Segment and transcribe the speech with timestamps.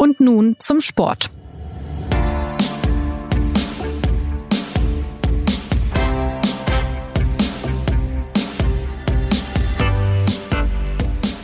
[0.00, 1.28] Und nun zum Sport.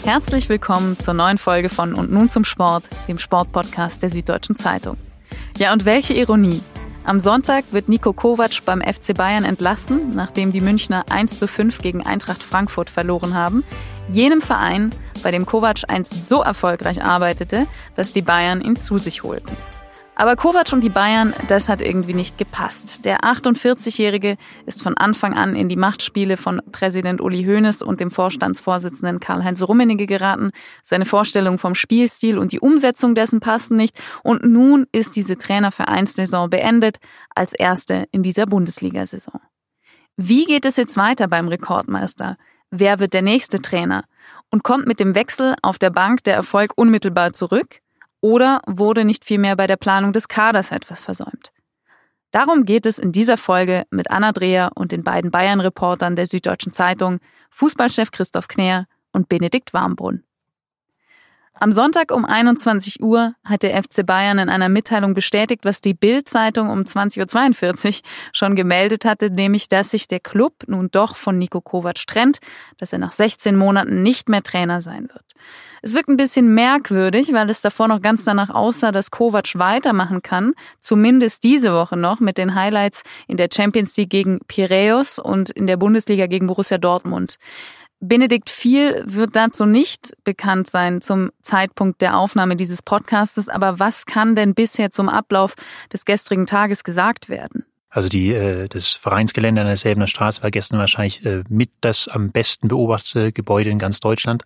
[0.04, 4.99] Herzlich willkommen zur neuen Folge von Und nun zum Sport, dem Sportpodcast der Süddeutschen Zeitung.
[5.59, 6.63] Ja, und welche Ironie.
[7.03, 11.79] Am Sonntag wird Nico Kovac beim FC Bayern entlassen, nachdem die Münchner 1 zu 5
[11.79, 13.65] gegen Eintracht Frankfurt verloren haben.
[14.09, 14.91] Jenem Verein,
[15.23, 17.66] bei dem Kovac einst so erfolgreich arbeitete,
[17.97, 19.57] dass die Bayern ihn zu sich holten.
[20.17, 23.05] Aber Kovac und die Bayern, das hat irgendwie nicht gepasst.
[23.05, 28.12] Der 48-Jährige ist von Anfang an in die Machtspiele von Präsident Uli Hoeneß und dem
[28.12, 30.51] Vorstandsvorsitzenden Karl-Heinz Rummenigge geraten.
[30.84, 33.98] Seine Vorstellungen vom Spielstil und die Umsetzung dessen passen nicht.
[34.23, 36.98] Und nun ist diese Trainervereinssaison beendet,
[37.34, 39.41] als erste in dieser Bundesliga-Saison.
[40.17, 42.37] Wie geht es jetzt weiter beim Rekordmeister?
[42.77, 44.02] Wer wird der nächste Trainer?
[44.51, 47.78] Und kommt mit dem Wechsel auf der Bank der Erfolg unmittelbar zurück?
[48.20, 51.53] Oder wurde nicht vielmehr bei der Planung des Kaders etwas versäumt?
[52.33, 56.72] Darum geht es in dieser Folge mit Anna Dreher und den beiden Bayern-Reportern der Süddeutschen
[56.72, 60.25] Zeitung, Fußballchef Christoph Kner und Benedikt Warmbrunn.
[61.56, 65.94] Am Sonntag um 21 Uhr hat der FC Bayern in einer Mitteilung bestätigt, was die
[65.94, 68.02] Bild-Zeitung um 20.42 Uhr
[68.33, 72.38] schon gemeldet hatte, nämlich, dass sich der Club nun doch von Nico Kovac trennt,
[72.78, 75.25] dass er nach 16 Monaten nicht mehr Trainer sein wird.
[75.80, 80.22] Es wirkt ein bisschen merkwürdig, weil es davor noch ganz danach aussah, dass Kovac weitermachen
[80.22, 85.50] kann, zumindest diese Woche noch mit den Highlights in der Champions League gegen Piraeus und
[85.50, 87.36] in der Bundesliga gegen Borussia Dortmund.
[88.00, 94.06] Benedikt viel wird dazu nicht bekannt sein zum Zeitpunkt der Aufnahme dieses Podcastes, aber was
[94.06, 95.55] kann denn bisher zum Ablauf
[95.92, 97.65] des gestrigen Tages gesagt werden?
[97.95, 102.09] Also die, äh, das Vereinsgelände an der Säbener Straße war gestern wahrscheinlich äh, mit das
[102.09, 104.42] am besten beobachtete Gebäude in ganz Deutschland.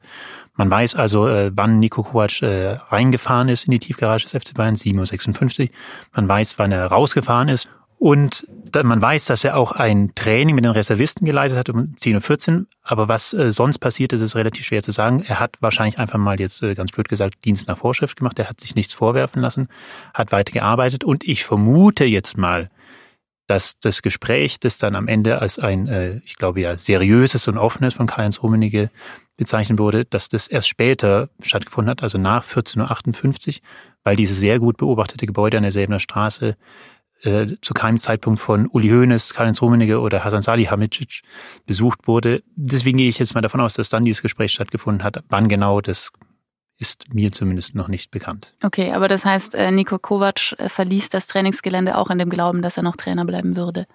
[0.54, 4.74] Man weiß also, äh, wann Nico Kovac reingefahren ist in die Tiefgarage des FC Bayern,
[4.74, 5.68] 7.56 Uhr.
[6.12, 10.64] Man weiß, wann er rausgefahren ist und man weiß, dass er auch ein Training mit
[10.64, 12.66] den Reservisten geleitet hat um 10.14 Uhr.
[12.82, 15.24] Aber was äh, sonst passiert ist, ist relativ schwer zu sagen.
[15.26, 18.38] Er hat wahrscheinlich einfach mal jetzt äh, ganz blöd gesagt Dienst nach Vorschrift gemacht.
[18.38, 19.68] Er hat sich nichts vorwerfen lassen,
[20.14, 21.02] hat weiter gearbeitet.
[21.02, 22.70] Und ich vermute jetzt mal,
[23.48, 27.58] dass das Gespräch, das dann am Ende als ein, äh, ich glaube ja, seriöses und
[27.58, 28.90] offenes von Karl-Heinz Rummenigge
[29.36, 33.54] bezeichnet wurde, dass das erst später stattgefunden hat, also nach 14.58 Uhr,
[34.04, 36.56] weil dieses sehr gut beobachtete Gebäude an der Säbener Straße
[37.22, 41.22] äh, zu keinem Zeitpunkt von Uli Hoeneß, Karl-Heinz Rummenigge oder Hasan Salihamidzic
[41.66, 42.42] besucht wurde.
[42.56, 45.22] Deswegen gehe ich jetzt mal davon aus, dass dann dieses Gespräch stattgefunden hat.
[45.28, 46.12] Wann genau, das
[46.78, 48.54] ist mir zumindest noch nicht bekannt.
[48.62, 52.62] Okay, aber das heißt, äh, Nico Kovac äh, verließ das Trainingsgelände auch in dem Glauben,
[52.62, 53.86] dass er noch Trainer bleiben würde.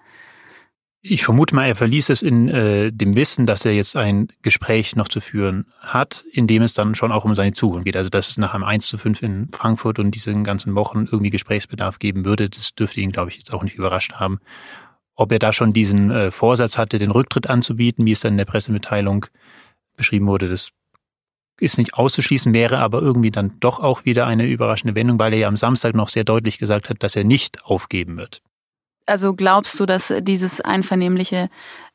[1.06, 4.96] Ich vermute mal, er verließ es in äh, dem Wissen, dass er jetzt ein Gespräch
[4.96, 7.98] noch zu führen hat, in dem es dann schon auch um seine Zukunft geht.
[7.98, 11.28] Also dass es nach einem 1 zu 5 in Frankfurt und diesen ganzen Wochen irgendwie
[11.28, 14.38] Gesprächsbedarf geben würde, das dürfte ihn, glaube ich, jetzt auch nicht überrascht haben.
[15.14, 18.38] Ob er da schon diesen äh, Vorsatz hatte, den Rücktritt anzubieten, wie es dann in
[18.38, 19.26] der Pressemitteilung
[19.98, 20.70] beschrieben wurde, das
[21.60, 25.40] ist nicht auszuschließen, wäre aber irgendwie dann doch auch wieder eine überraschende Wendung, weil er
[25.40, 28.40] ja am Samstag noch sehr deutlich gesagt hat, dass er nicht aufgeben wird.
[29.06, 31.48] Also glaubst du, dass dieses einvernehmliche,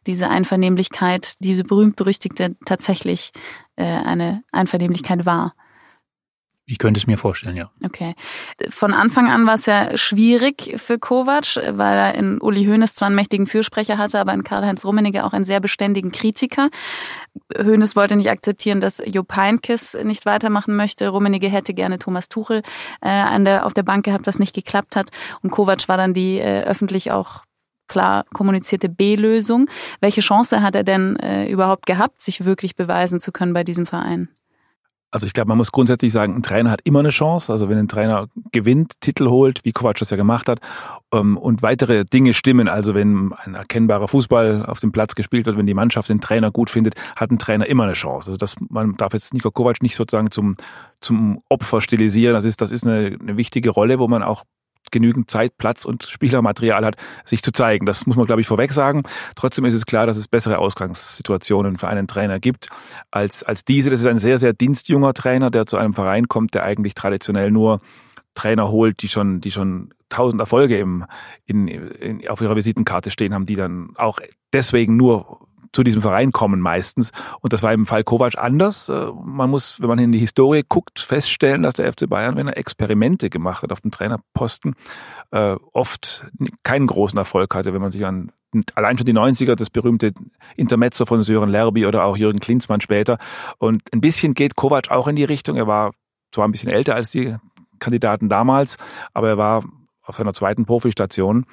[0.06, 3.32] diese Einvernehmlichkeit, diese berühmt-berüchtigte tatsächlich
[3.76, 5.56] äh, eine Einvernehmlichkeit war?
[6.70, 7.72] Ich könnte es mir vorstellen, ja.
[7.84, 8.14] Okay.
[8.70, 13.08] Von Anfang an war es ja schwierig für Kovac, weil er in Uli Hoeneß zwar
[13.08, 16.70] einen mächtigen Fürsprecher hatte, aber in Karl-Heinz Rummenigge auch einen sehr beständigen Kritiker.
[17.58, 21.10] Hoeneß wollte nicht akzeptieren, dass Jupp Heynckes nicht weitermachen möchte.
[21.10, 22.62] Rummenigge hätte gerne Thomas Tuchel
[23.02, 25.10] äh, an der, auf der Bank gehabt, was nicht geklappt hat.
[25.42, 27.46] Und Kovac war dann die äh, öffentlich auch
[27.88, 29.68] klar kommunizierte B-Lösung.
[30.02, 33.88] Welche Chance hat er denn äh, überhaupt gehabt, sich wirklich beweisen zu können bei diesem
[33.88, 34.30] Verein?
[35.12, 37.52] Also ich glaube, man muss grundsätzlich sagen, ein Trainer hat immer eine Chance.
[37.52, 40.60] Also wenn ein Trainer gewinnt, Titel holt, wie Kovac das ja gemacht hat,
[41.12, 45.58] ähm, und weitere Dinge stimmen, also wenn ein erkennbarer Fußball auf dem Platz gespielt wird,
[45.58, 48.32] wenn die Mannschaft den Trainer gut findet, hat ein Trainer immer eine Chance.
[48.32, 50.56] Also das, man darf jetzt Niko Kovac nicht sozusagen zum,
[51.02, 52.34] zum Opfer stilisieren.
[52.36, 54.44] Das ist, das ist eine, eine wichtige Rolle, wo man auch
[54.92, 56.96] genügend Zeit, Platz und Spielermaterial hat,
[57.26, 57.86] sich zu zeigen.
[57.86, 59.04] Das muss man, glaube ich, vorweg sagen.
[59.36, 62.70] Trotzdem ist es klar, dass es bessere Ausgangssituationen für einen Trainer gibt
[63.12, 63.90] als, als diese.
[63.90, 67.52] Das ist ein sehr, sehr dienstjunger Trainer, der zu einem Verein kommt, der eigentlich traditionell
[67.52, 67.82] nur
[68.36, 71.06] Trainer holt, die schon, die schon tausend Erfolge im,
[71.46, 74.20] in, in, auf ihrer Visitenkarte stehen haben, die dann auch
[74.54, 77.12] deswegen nur zu diesem Verein kommen meistens.
[77.42, 78.90] Und das war im Fall Kovac anders.
[78.90, 82.48] Äh, man muss, wenn man in die Historie guckt, feststellen, dass der FC Bayern, wenn
[82.48, 84.76] er Experimente gemacht hat auf dem Trainerposten,
[85.32, 86.28] äh, oft
[86.64, 88.32] keinen großen Erfolg hatte, wenn man sich an
[88.76, 90.12] allein schon die 90er, das berühmte
[90.56, 93.18] Intermezzo von Sören Lerby oder auch Jürgen Klinsmann später.
[93.60, 95.56] Und ein bisschen geht Kovac auch in die Richtung.
[95.56, 95.92] Er war
[96.32, 97.36] zwar ein bisschen älter als die
[97.80, 98.78] Kandidaten damals,
[99.14, 99.64] aber er war
[100.04, 101.46] auf seiner zweiten Profistation.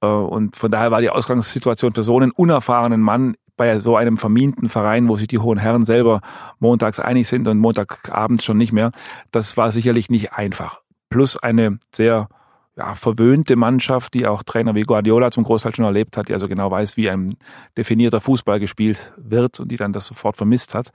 [0.00, 4.16] Äh, und von daher war die Ausgangssituation für so einen unerfahrenen Mann bei so einem
[4.16, 6.20] verminten Verein, wo sich die hohen Herren selber
[6.58, 8.92] montags einig sind und montagabends schon nicht mehr,
[9.30, 10.80] das war sicherlich nicht einfach.
[11.08, 12.28] Plus eine sehr
[12.76, 16.46] ja, verwöhnte Mannschaft, die auch Trainer wie Guardiola zum Großteil schon erlebt hat, die also
[16.46, 17.36] genau weiß, wie ein
[17.76, 20.92] definierter Fußball gespielt wird und die dann das sofort vermisst hat.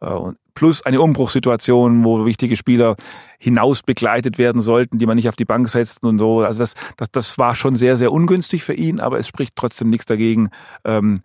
[0.00, 2.96] Äh, plus eine Umbruchssituation, wo wichtige Spieler
[3.38, 6.40] hinaus begleitet werden sollten, die man nicht auf die Bank setzt und so.
[6.40, 9.88] Also das, das, das war schon sehr, sehr ungünstig für ihn, aber es spricht trotzdem
[9.88, 10.50] nichts dagegen,
[10.84, 11.20] ähm,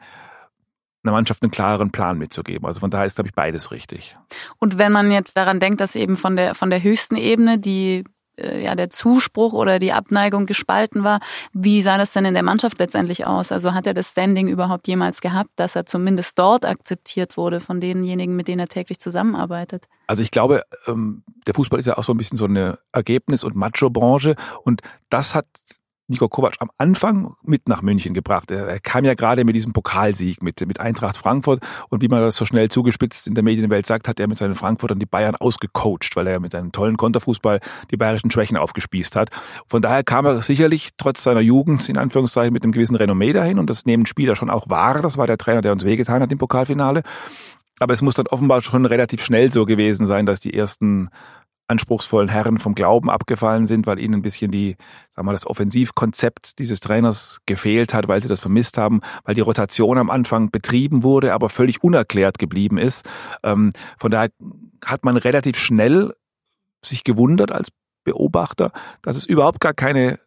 [1.06, 2.66] einer Mannschaft einen klareren Plan mitzugeben.
[2.66, 4.18] Also von daher ist, glaube ich, beides richtig.
[4.58, 8.04] Und wenn man jetzt daran denkt, dass eben von der, von der höchsten Ebene die
[8.38, 11.20] äh, ja, der Zuspruch oder die Abneigung gespalten war.
[11.54, 13.52] Wie sah das denn in der Mannschaft letztendlich aus?
[13.52, 17.80] Also hat er das Standing überhaupt jemals gehabt, dass er zumindest dort akzeptiert wurde von
[17.80, 19.86] denjenigen, mit denen er täglich zusammenarbeitet?
[20.08, 23.44] Also ich glaube, ähm, der Fußball ist ja auch so ein bisschen so eine Ergebnis-
[23.44, 25.46] und Macho-Branche und das hat
[26.08, 28.52] Niko Kovac am Anfang mit nach München gebracht.
[28.52, 32.22] Er, er, kam ja gerade mit diesem Pokalsieg mit, mit Eintracht Frankfurt und wie man
[32.22, 35.36] das so schnell zugespitzt in der Medienwelt sagt, hat er mit seinen Frankfurtern die Bayern
[35.36, 37.60] ausgecoacht, weil er mit seinem tollen Konterfußball
[37.90, 39.30] die bayerischen Schwächen aufgespießt hat.
[39.68, 43.58] Von daher kam er sicherlich trotz seiner Jugend in Anführungszeichen mit einem gewissen Renommee dahin
[43.58, 45.02] und das nehmen Spieler schon auch wahr.
[45.02, 47.02] Das war der Trainer, der uns wehgetan hat im Pokalfinale.
[47.80, 51.10] Aber es muss dann offenbar schon relativ schnell so gewesen sein, dass die ersten
[51.68, 54.76] anspruchsvollen Herren vom Glauben abgefallen sind, weil ihnen ein bisschen die,
[55.16, 59.42] sagen wir, das Offensivkonzept dieses Trainers gefehlt hat, weil sie das vermisst haben, weil die
[59.42, 63.08] Rotation am Anfang betrieben wurde, aber völlig unerklärt geblieben ist.
[63.44, 64.30] Ähm, von daher
[64.84, 66.14] hat man relativ schnell
[66.84, 67.70] sich gewundert als
[68.04, 68.72] Beobachter,
[69.02, 70.20] dass es überhaupt gar keine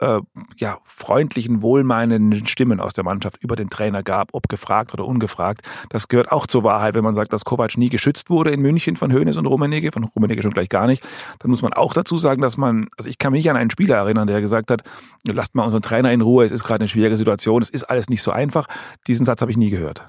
[0.00, 0.20] äh,
[0.56, 5.62] ja, freundlichen, wohlmeinenden Stimmen aus der Mannschaft über den Trainer gab, ob gefragt oder ungefragt.
[5.90, 8.96] Das gehört auch zur Wahrheit, wenn man sagt, dass Kovac nie geschützt wurde in München
[8.96, 11.06] von Hoeneß und Rummenigge, von Rummenigge schon gleich gar nicht.
[11.40, 13.96] Dann muss man auch dazu sagen, dass man, also ich kann mich an einen Spieler
[13.96, 14.82] erinnern, der gesagt hat,
[15.26, 18.08] lasst mal unseren Trainer in Ruhe, es ist gerade eine schwierige Situation, es ist alles
[18.08, 18.66] nicht so einfach.
[19.06, 20.04] Diesen Satz habe ich nie gehört.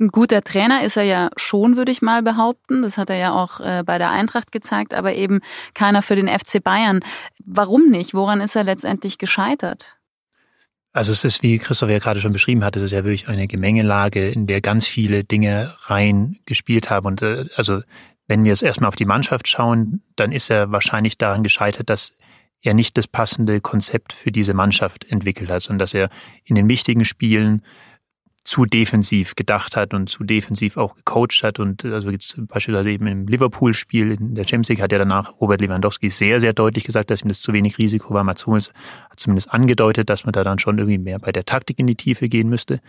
[0.00, 2.82] Ein guter Trainer ist er ja schon, würde ich mal behaupten.
[2.82, 5.40] Das hat er ja auch äh, bei der Eintracht gezeigt, aber eben
[5.74, 7.00] keiner für den FC Bayern.
[7.44, 8.14] Warum nicht?
[8.14, 9.96] Woran ist er letztendlich gescheitert?
[10.92, 13.46] Also es ist, wie Christoph ja gerade schon beschrieben hat, es ist ja wirklich eine
[13.48, 17.06] Gemengelage, in der ganz viele Dinge rein gespielt haben.
[17.06, 17.82] Und äh, also
[18.28, 22.14] wenn wir jetzt erstmal auf die Mannschaft schauen, dann ist er wahrscheinlich daran gescheitert, dass
[22.62, 26.10] er nicht das passende Konzept für diese Mannschaft entwickelt hat, sondern dass er
[26.44, 27.62] in den wichtigen Spielen
[28.48, 31.58] zu defensiv gedacht hat und zu defensiv auch gecoacht hat.
[31.58, 35.60] Und also jetzt beispielsweise eben im Liverpool-Spiel in der Champions League hat ja danach Robert
[35.60, 38.24] Lewandowski sehr, sehr deutlich gesagt, dass ihm das zu wenig Risiko war.
[38.24, 41.86] Mats hat zumindest angedeutet, dass man da dann schon irgendwie mehr bei der Taktik in
[41.86, 42.80] die Tiefe gehen müsste.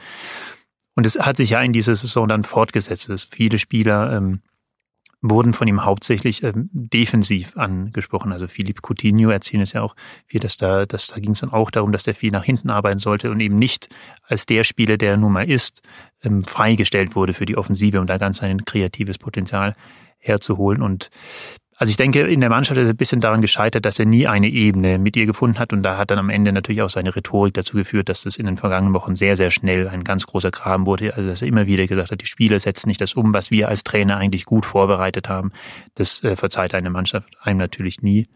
[0.96, 4.40] Und es hat sich ja in dieser Saison dann fortgesetzt, dass viele Spieler ähm,
[5.22, 8.32] wurden von ihm hauptsächlich ähm, defensiv angesprochen.
[8.32, 9.96] Also Philipp Coutinho erzählen es ja auch,
[10.28, 12.70] wie das da, das, da ging es dann auch darum, dass der viel nach hinten
[12.70, 13.90] arbeiten sollte und eben nicht
[14.24, 15.82] als der Spieler, der er nun mal ist,
[16.24, 19.76] ähm, freigestellt wurde für die Offensive, um da ganz sein kreatives Potenzial
[20.18, 20.82] herzuholen.
[20.82, 21.10] Und
[21.80, 24.28] also ich denke, in der Mannschaft ist er ein bisschen daran gescheitert, dass er nie
[24.28, 25.72] eine Ebene mit ihr gefunden hat.
[25.72, 28.48] Und da hat dann am Ende natürlich auch seine Rhetorik dazu geführt, dass das in
[28.48, 31.16] den vergangenen Wochen sehr, sehr schnell ein ganz großer Graben wurde.
[31.16, 33.70] Also dass er immer wieder gesagt hat, die Spieler setzen nicht das um, was wir
[33.70, 35.54] als Trainer eigentlich gut vorbereitet haben.
[35.96, 38.28] Das äh, verzeiht eine Mannschaft einem natürlich nie.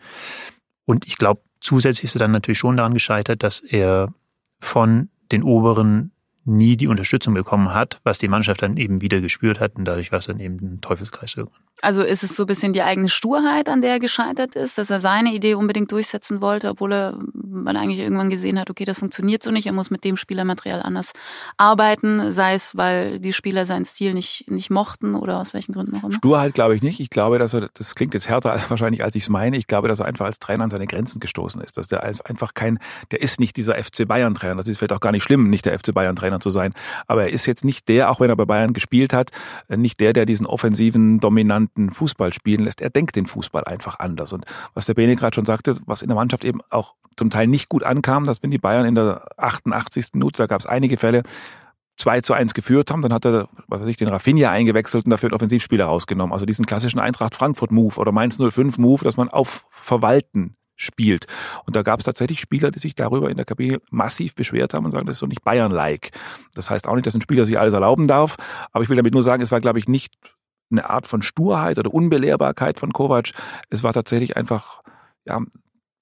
[0.85, 4.13] Und ich glaube, zusätzlich ist er dann natürlich schon daran gescheitert, dass er
[4.61, 6.13] von den oberen
[6.45, 10.11] nie die Unterstützung bekommen hat, was die Mannschaft dann eben wieder gespürt hat und dadurch
[10.13, 11.61] war es dann eben ein Teufelskreis irgendwann.
[11.81, 14.89] Also ist es so ein bisschen die eigene Sturheit, an der er gescheitert ist, dass
[14.89, 18.99] er seine Idee unbedingt durchsetzen wollte, obwohl er man eigentlich irgendwann gesehen hat, okay, das
[18.99, 21.11] funktioniert so nicht, er muss mit dem Spielermaterial anders
[21.57, 25.97] arbeiten, sei es, weil die Spieler seinen Stil nicht, nicht mochten oder aus welchen Gründen
[25.97, 26.13] auch immer.
[26.13, 26.99] Sturheit glaube ich nicht.
[26.99, 29.87] Ich glaube, dass er, das klingt jetzt härter wahrscheinlich, als ich es meine, ich glaube,
[29.87, 32.79] dass er einfach als Trainer an seine Grenzen gestoßen ist, dass der einfach kein,
[33.11, 35.65] der ist nicht dieser FC Bayern Trainer, das ist vielleicht auch gar nicht schlimm, nicht
[35.65, 36.73] der FC Bayern Trainer zu sein,
[37.07, 39.31] aber er ist jetzt nicht der, auch wenn er bei Bayern gespielt hat,
[39.67, 42.81] nicht der, der diesen offensiven, dominanten dominanten Fußball spielen lässt.
[42.81, 44.33] Er denkt den Fußball einfach anders.
[44.33, 47.47] Und was der Bene gerade schon sagte, was in der Mannschaft eben auch zum Teil
[47.47, 50.07] nicht gut ankam, dass wenn die Bayern in der 88.
[50.13, 51.23] Minute, da gab es einige Fälle,
[51.97, 55.11] 2 zu 1 geführt haben, dann hat er, was weiß ich, den Rafinha eingewechselt und
[55.11, 56.33] dafür einen Offensivspieler rausgenommen.
[56.33, 61.27] Also diesen klassischen Eintracht Frankfurt Move oder Mainz 05 Move, dass man auf Verwalten spielt.
[61.65, 64.85] Und da gab es tatsächlich Spieler, die sich darüber in der Kabine massiv beschwert haben
[64.85, 66.11] und sagen, das ist so nicht Bayern-like.
[66.55, 68.37] Das heißt auch nicht, dass ein Spieler sich alles erlauben darf,
[68.71, 70.15] aber ich will damit nur sagen, es war, glaube ich, nicht
[70.73, 73.31] eine Art von Sturheit oder Unbelehrbarkeit von Kovac.
[73.69, 74.81] Es war tatsächlich einfach,
[75.25, 75.39] ja,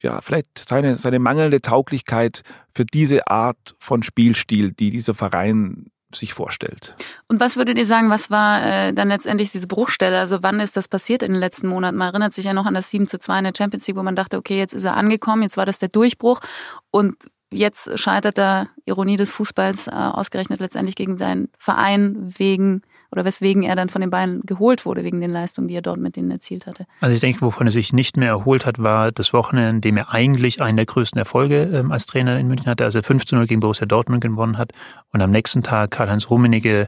[0.01, 6.33] ja, vielleicht seine, seine mangelnde Tauglichkeit für diese Art von Spielstil, die dieser Verein sich
[6.33, 6.95] vorstellt.
[7.27, 10.19] Und was würdet ihr sagen, was war äh, dann letztendlich diese Bruchstelle?
[10.19, 11.97] Also wann ist das passiert in den letzten Monaten?
[11.97, 14.03] Man erinnert sich ja noch an das 7 zu 2 in der Champions League, wo
[14.03, 16.41] man dachte, okay, jetzt ist er angekommen, jetzt war das der Durchbruch
[16.89, 17.15] und
[17.51, 23.63] jetzt scheitert er, Ironie des Fußballs, äh, ausgerechnet letztendlich gegen seinen Verein wegen oder weswegen
[23.63, 26.31] er dann von den Bayern geholt wurde, wegen den Leistungen, die er dort mit denen
[26.31, 26.85] erzielt hatte.
[27.01, 29.97] Also ich denke, wovon er sich nicht mehr erholt hat, war das Wochenende, in dem
[29.97, 33.25] er eigentlich einen der größten Erfolge ähm, als Trainer in München hatte, als er 5
[33.25, 34.71] zu 0 gegen Borussia Dortmund gewonnen hat
[35.11, 36.87] und am nächsten Tag Karl-Heinz Rummenigge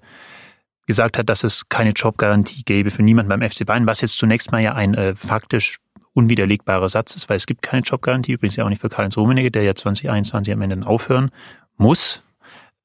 [0.85, 4.51] gesagt hat, dass es keine Jobgarantie gäbe für niemanden beim FC Bayern, was jetzt zunächst
[4.51, 5.79] mal ja ein äh, faktisch
[6.13, 9.51] unwiderlegbarer Satz ist, weil es gibt keine Jobgarantie, übrigens ja auch nicht für Karl-Heinz Rummenigge,
[9.51, 11.31] der ja 2021 am Ende aufhören
[11.77, 12.21] muss.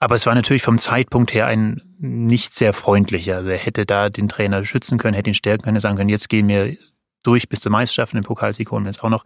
[0.00, 3.37] Aber es war natürlich vom Zeitpunkt her ein nicht sehr freundlicher.
[3.37, 6.28] Also er hätte da den Trainer schützen können, hätte ihn stärken können, sagen können, jetzt
[6.28, 6.76] gehen wir
[7.25, 9.25] durch bis zur Meisterschaft und den Pokalsieg holen wir jetzt auch noch.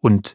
[0.00, 0.34] Und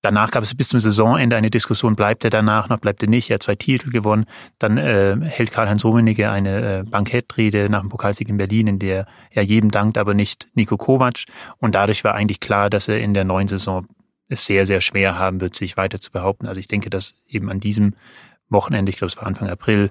[0.00, 3.30] danach gab es bis zum Saisonende eine Diskussion, bleibt er danach noch, bleibt er nicht.
[3.30, 4.26] Er hat zwei Titel gewonnen.
[4.58, 9.06] Dann äh, hält Karl-Heinz Rummenigge eine äh, Bankettrede nach dem Pokalsieg in Berlin, in der
[9.30, 11.24] er jedem dankt, aber nicht Nico Kovac.
[11.58, 13.86] Und dadurch war eigentlich klar, dass er in der neuen Saison
[14.28, 16.48] es sehr, sehr schwer haben wird, sich weiter zu behaupten.
[16.48, 17.94] Also ich denke, dass eben an diesem
[18.52, 19.90] Wochenende, ich glaube es war Anfang April,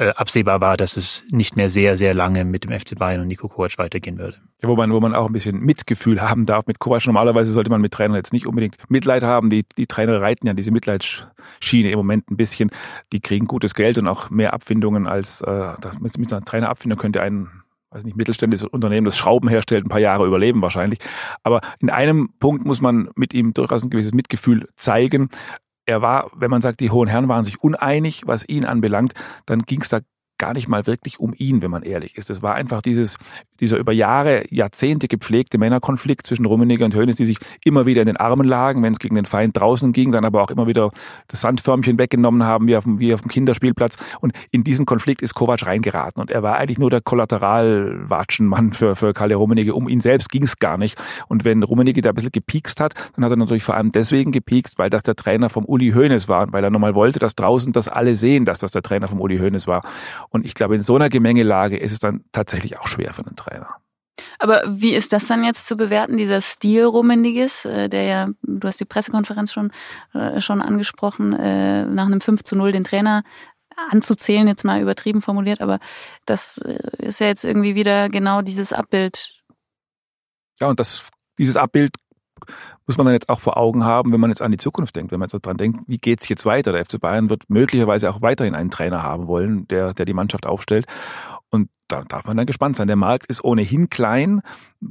[0.00, 3.28] äh, absehbar war, dass es nicht mehr sehr, sehr lange mit dem FC Bayern und
[3.28, 4.38] Nico Kovac weitergehen würde.
[4.62, 7.04] Ja, wo man, wo man auch ein bisschen Mitgefühl haben darf mit Kovac.
[7.04, 9.50] Normalerweise sollte man mit Trainern jetzt nicht unbedingt Mitleid haben.
[9.50, 12.70] Die, die Trainer reiten ja diese Mitleidsschiene im Moment ein bisschen.
[13.12, 17.50] Die kriegen gutes Geld und auch mehr Abfindungen als äh, mit einer Trainerabfindung könnte ein
[17.90, 21.00] weiß nicht, mittelständisches Unternehmen, das Schrauben herstellt, ein paar Jahre überleben wahrscheinlich.
[21.42, 25.28] Aber in einem Punkt muss man mit ihm durchaus ein gewisses Mitgefühl zeigen
[25.90, 29.12] er war, wenn man sagt, die hohen Herren waren sich uneinig, was ihn anbelangt,
[29.44, 30.00] dann ging es da
[30.40, 32.30] gar nicht mal wirklich um ihn, wenn man ehrlich ist.
[32.30, 33.18] Es war einfach dieses,
[33.60, 38.06] dieser über Jahre, Jahrzehnte gepflegte Männerkonflikt zwischen Rummenigge und Hoeneß, die sich immer wieder in
[38.06, 40.90] den Armen lagen, wenn es gegen den Feind draußen ging, dann aber auch immer wieder
[41.28, 43.98] das Sandförmchen weggenommen haben, wie auf dem, wie auf dem Kinderspielplatz.
[44.20, 46.20] Und in diesen Konflikt ist Kovac reingeraten.
[46.22, 49.74] Und er war eigentlich nur der Kollateralwatschenmann für, für Kalle Rummenigge.
[49.74, 50.98] Um ihn selbst ging es gar nicht.
[51.28, 54.32] Und wenn Rummenigge da ein bisschen gepiekst hat, dann hat er natürlich vor allem deswegen
[54.32, 57.34] gepiekst, weil das der Trainer vom Uli Hoeneß war und weil er nochmal wollte, dass
[57.34, 59.82] draußen das alle sehen, dass das der Trainer vom Uli Hoeneß war.
[60.30, 63.36] Und ich glaube, in so einer Gemengelage ist es dann tatsächlich auch schwer für einen
[63.36, 63.76] Trainer.
[64.38, 68.66] Aber wie ist das dann jetzt zu bewerten, dieser Stil Rummenigges, äh, der ja, du
[68.66, 69.72] hast die Pressekonferenz schon,
[70.14, 73.22] äh, schon angesprochen, äh, nach einem 5 zu 0 den Trainer
[73.90, 75.78] anzuzählen, jetzt mal übertrieben formuliert, aber
[76.26, 76.58] das
[76.98, 79.32] ist ja jetzt irgendwie wieder genau dieses Abbild.
[80.60, 81.08] Ja, und das,
[81.38, 81.94] dieses Abbild
[82.90, 85.12] muss man dann jetzt auch vor Augen haben, wenn man jetzt an die Zukunft denkt,
[85.12, 86.72] wenn man jetzt daran denkt, wie geht's jetzt weiter?
[86.72, 90.44] Der FC Bayern wird möglicherweise auch weiterhin einen Trainer haben wollen, der, der die Mannschaft
[90.44, 90.86] aufstellt.
[91.90, 92.86] Da darf man dann gespannt sein.
[92.86, 94.42] Der Markt ist ohnehin klein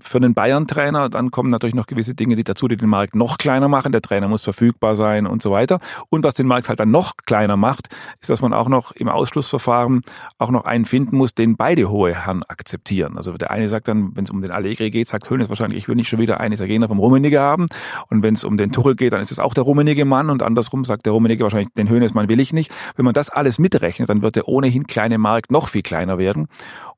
[0.02, 1.10] für einen Bayern-Trainer.
[1.10, 3.94] Dann kommen natürlich noch gewisse Dinge die dazu, die den Markt noch kleiner machen.
[3.94, 5.80] Der Trainer muss verfügbar sein und so weiter.
[6.10, 7.88] Und was den Markt halt dann noch kleiner macht,
[8.20, 10.02] ist, dass man auch noch im Ausschlussverfahren
[10.38, 13.16] auch noch einen finden muss, den beide hohe Herren akzeptieren.
[13.16, 15.88] Also der eine sagt dann, wenn es um den Allegri geht, sagt Hönes wahrscheinlich, ich
[15.88, 17.68] will nicht schon wieder einen Italiener vom Rummenigge haben.
[18.10, 20.30] Und wenn es um den Tuchel geht, dann ist es auch der Rummenigge Mann.
[20.30, 22.72] Und andersrum sagt der Rummenigge wahrscheinlich, den Hönes Mann will ich nicht.
[22.98, 26.50] Wenn man das alles mitrechnet, dann wird der ohnehin kleine Markt noch viel kleiner werden.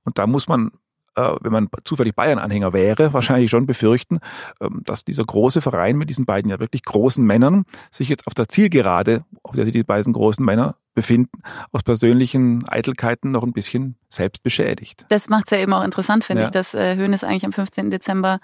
[0.03, 0.71] Und da muss man
[1.15, 4.19] äh, wenn man zufällig Bayern-Anhänger wäre, wahrscheinlich schon befürchten,
[4.61, 8.33] ähm, dass dieser große Verein mit diesen beiden ja wirklich großen Männern sich jetzt auf
[8.33, 11.41] der Zielgerade, auf der sich die beiden großen Männer befinden,
[11.71, 15.05] aus persönlichen Eitelkeiten noch ein bisschen selbst beschädigt.
[15.09, 16.47] Das macht es ja eben auch interessant, finde ja.
[16.47, 17.91] ich, dass äh, Hönes eigentlich am 15.
[17.91, 18.39] Dezember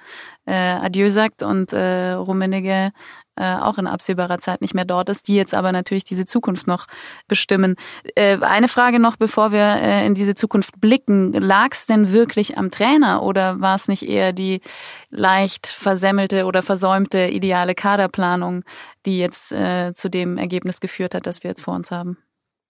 [0.46, 2.92] äh, Adieu sagt und äh, Rummenigge
[3.38, 6.68] äh, auch in absehbarer Zeit nicht mehr dort ist, die jetzt aber natürlich diese Zukunft
[6.68, 6.88] noch
[7.28, 7.76] bestimmen.
[8.16, 11.34] Äh, eine Frage noch, bevor wir äh, in diese Zukunft blicken.
[11.34, 14.62] Lag es denn wirklich am Trainer oder war es nicht eher die
[15.10, 18.64] leicht versemmelte oder versäumte ideale Kaderplanung,
[19.06, 22.18] die jetzt äh, zu dem Ergebnis geführt hat, das wir jetzt vor uns haben?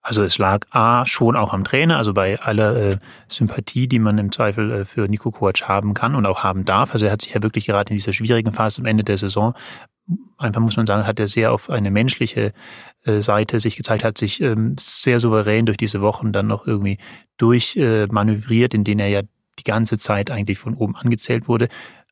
[0.08, 2.98] Also es lag A schon auch am Trainer, also bei aller äh,
[3.28, 6.94] Sympathie, die man im Zweifel äh, für Nico Kovac haben kann und auch haben darf.
[6.94, 9.54] Also er hat sich ja wirklich gerade in dieser schwierigen Phase am Ende der Saison,
[10.38, 12.54] einfach muss man sagen, hat er sehr auf eine menschliche
[13.04, 16.98] äh, Seite sich gezeigt, hat sich ähm, sehr souverän durch diese Wochen dann noch irgendwie
[17.38, 19.22] durchmanövriert, äh, in denen er ja
[19.60, 21.68] die ganze Zeit eigentlich von oben angezählt wurde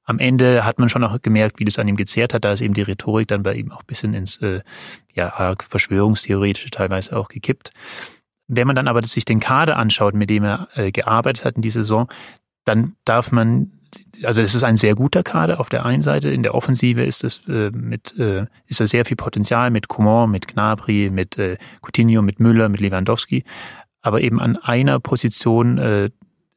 [0.06, 2.46] am Ende hat man schon auch gemerkt, wie das an ihm gezehrt hat.
[2.46, 4.62] Da ist eben die Rhetorik dann bei ihm auch ein bisschen ins äh,
[5.14, 7.72] ja, Verschwörungstheoretische teilweise auch gekippt.
[8.48, 11.82] Wenn man dann aber sich den Kader anschaut, mit dem er gearbeitet hat in dieser
[11.82, 12.08] Saison,
[12.64, 13.75] dann darf man,
[14.24, 16.30] also es ist ein sehr guter Kader auf der einen Seite.
[16.30, 20.32] In der Offensive ist es äh, mit, äh, ist da sehr viel Potenzial mit Coman,
[20.32, 23.44] mit Gnabry, mit äh, Coutinho, mit Müller, mit Lewandowski.
[24.02, 26.10] Aber eben an einer Position äh,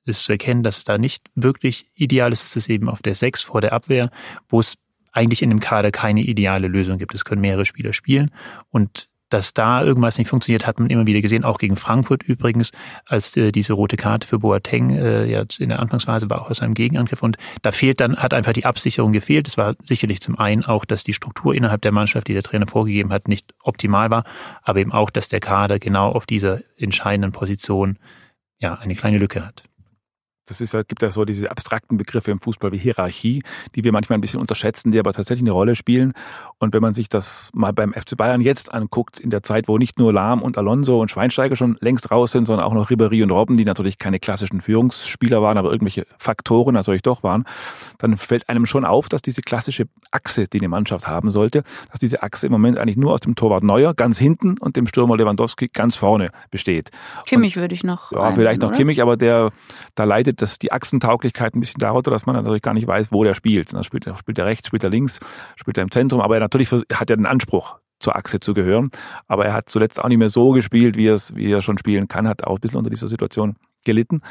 [0.04, 2.44] ist zu erkennen, dass es da nicht wirklich ideal ist.
[2.44, 4.10] Es ist eben auf der 6 vor der Abwehr,
[4.48, 4.74] wo es
[5.12, 7.14] eigentlich in dem Kader keine ideale Lösung gibt.
[7.14, 8.30] Es können mehrere Spieler spielen
[8.70, 12.72] und dass da irgendwas nicht funktioniert, hat man immer wieder gesehen, auch gegen Frankfurt übrigens,
[13.06, 16.60] als äh, diese rote Karte für Boateng äh, ja in der Anfangsphase war auch aus
[16.60, 19.48] einem Gegenangriff und da fehlt dann, hat einfach die Absicherung gefehlt.
[19.48, 22.66] Es war sicherlich zum einen auch, dass die Struktur innerhalb der Mannschaft, die der Trainer
[22.66, 24.24] vorgegeben hat, nicht optimal war,
[24.62, 27.98] aber eben auch, dass der Kader genau auf dieser entscheidenden Position
[28.58, 29.67] ja eine kleine Lücke hat.
[30.48, 33.42] Das ist, gibt ja so diese abstrakten Begriffe im Fußball wie Hierarchie,
[33.74, 36.12] die wir manchmal ein bisschen unterschätzen, die aber tatsächlich eine Rolle spielen.
[36.58, 39.78] Und wenn man sich das mal beim FC Bayern jetzt anguckt, in der Zeit, wo
[39.78, 43.22] nicht nur Lahm und Alonso und Schweinsteiger schon längst raus sind, sondern auch noch Ribéry
[43.22, 47.44] und Robben, die natürlich keine klassischen Führungsspieler waren, aber irgendwelche Faktoren natürlich doch waren,
[47.98, 52.00] dann fällt einem schon auf, dass diese klassische Achse, die eine Mannschaft haben sollte, dass
[52.00, 55.16] diese Achse im Moment eigentlich nur aus dem Torwart Neuer ganz hinten und dem Stürmer
[55.16, 56.90] Lewandowski ganz vorne besteht.
[57.26, 58.12] Kimmich und, würde ich noch.
[58.12, 58.76] Ja, vielleicht noch oder?
[58.76, 59.52] Kimmich, aber der,
[59.94, 63.24] da leidet dass die Achsentauglichkeit ein bisschen darunter, dass man natürlich gar nicht weiß, wo
[63.24, 63.72] der spielt.
[63.72, 65.20] Da spielt, spielt er rechts, spielt er links,
[65.56, 68.90] spielt er im Zentrum, aber er natürlich hat er den Anspruch, zur Achse zu gehören.
[69.26, 72.28] Aber er hat zuletzt auch nicht mehr so gespielt, wie, wie er schon spielen kann,
[72.28, 74.22] hat auch ein bisschen unter dieser Situation gelitten.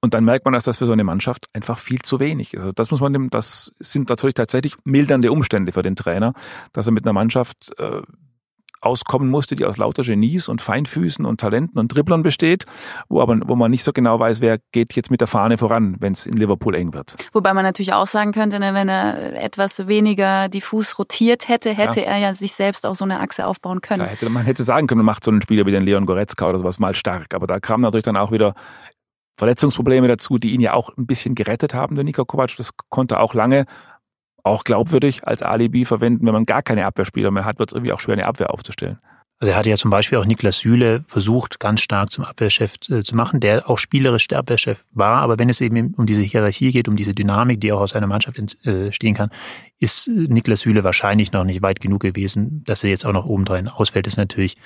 [0.00, 2.60] Und dann merkt man, dass das für so eine Mannschaft einfach viel zu wenig ist.
[2.60, 6.34] Also das muss man, das sind natürlich tatsächlich mildernde Umstände für den Trainer,
[6.72, 8.02] dass er mit einer Mannschaft äh,
[8.84, 12.66] auskommen musste, die aus lauter Genies und Feinfüßen und Talenten und Dribblern besteht,
[13.08, 15.96] wo aber wo man nicht so genau weiß, wer geht jetzt mit der Fahne voran,
[16.00, 17.16] wenn es in Liverpool eng wird.
[17.32, 22.00] Wobei man natürlich auch sagen könnte, ne, wenn er etwas weniger diffus rotiert hätte, hätte
[22.00, 22.06] ja.
[22.06, 24.02] er ja sich selbst auch so eine Achse aufbauen können.
[24.02, 26.48] Ja, hätte, man hätte sagen können, man macht so einen Spieler wie den Leon Goretzka
[26.48, 28.54] oder sowas mal stark, aber da kam natürlich dann auch wieder
[29.36, 32.56] Verletzungsprobleme dazu, die ihn ja auch ein bisschen gerettet haben, der Niko Kovac.
[32.56, 33.66] Das konnte auch lange
[34.44, 36.26] auch glaubwürdig als Alibi verwenden.
[36.26, 38.98] Wenn man gar keine Abwehrspieler mehr hat, wird es irgendwie auch schwer, eine Abwehr aufzustellen.
[39.40, 43.02] Also er hatte ja zum Beispiel auch Niklas Süle versucht, ganz stark zum Abwehrchef äh,
[43.02, 45.22] zu machen, der auch spielerisch der Abwehrchef war.
[45.22, 48.06] Aber wenn es eben um diese Hierarchie geht, um diese Dynamik, die auch aus einer
[48.06, 49.30] Mannschaft entstehen äh, kann,
[49.84, 52.64] ist Niklas Süle wahrscheinlich noch nicht weit genug gewesen.
[52.66, 54.56] Dass er jetzt auch noch obendrein ausfällt, ist natürlich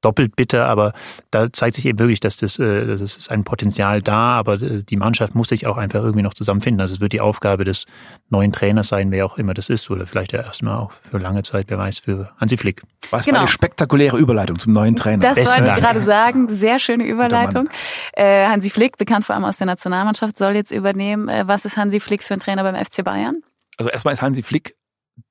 [0.00, 0.66] doppelt bitter.
[0.66, 0.92] Aber
[1.32, 4.38] da zeigt sich eben wirklich, dass das, äh, das ist ein Potenzial da.
[4.38, 6.80] Aber die Mannschaft muss sich auch einfach irgendwie noch zusammenfinden.
[6.80, 7.86] Also es wird die Aufgabe des
[8.30, 9.90] neuen Trainers sein, wer auch immer das ist.
[9.90, 12.82] Oder vielleicht ja erstmal auch für lange Zeit, wer weiß, für Hansi Flick.
[13.10, 13.40] Was genau.
[13.40, 15.18] eine spektakuläre Überleitung zum neuen Trainer.
[15.18, 16.48] Das Besten wollte ich gerade sagen.
[16.48, 17.68] Sehr schöne Überleitung.
[18.12, 21.28] Äh, Hansi Flick, bekannt vor allem aus der Nationalmannschaft, soll jetzt übernehmen.
[21.28, 23.42] Äh, was ist Hansi Flick für ein Trainer beim FC Bayern?
[23.78, 24.76] Also erstmal ist Hansi Flick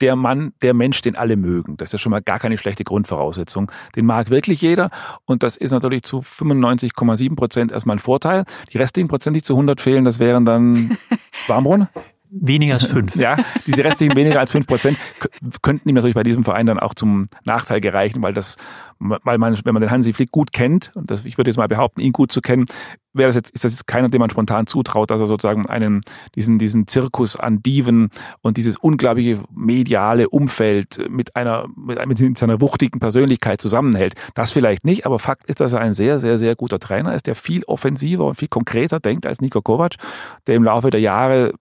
[0.02, 1.78] der Mann, der Mensch, den alle mögen.
[1.78, 3.72] Das ist ja schon mal gar keine schlechte Grundvoraussetzung.
[3.96, 4.90] Den mag wirklich jeder
[5.26, 8.44] und das ist natürlich zu 95,7 Prozent erstmal ein Vorteil.
[8.74, 10.98] Die restlichen Prozent, die zu 100 fehlen, das wären dann
[11.48, 11.88] Warmbrunn?
[12.30, 13.16] Weniger als fünf.
[13.16, 14.98] Ja, diese restlichen weniger als fünf Prozent
[15.62, 18.58] könnten ihm natürlich bei diesem Verein dann auch zum Nachteil gereichen, weil das,
[19.00, 21.68] weil man, wenn man den Hansi Flick gut kennt, und das, ich würde jetzt mal
[21.68, 22.66] behaupten, ihn gut zu kennen,
[23.14, 26.02] wäre das jetzt, ist das jetzt keiner, dem man spontan zutraut, dass er sozusagen einen,
[26.36, 28.10] diesen, diesen Zirkus an Diven
[28.42, 34.14] und dieses unglaubliche mediale Umfeld mit einer, mit, mit seiner wuchtigen Persönlichkeit zusammenhält.
[34.36, 37.28] Das vielleicht nicht, aber Fakt ist, dass er ein sehr, sehr, sehr guter Trainer ist,
[37.28, 39.96] der viel offensiver und viel konkreter denkt als Nico Kovac,
[40.46, 41.54] der im Laufe der Jahre